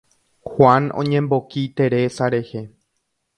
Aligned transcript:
Juan 0.53 0.87
oñemboki 1.01 1.67
Teresa 1.75 2.31
rehe. 2.37 2.63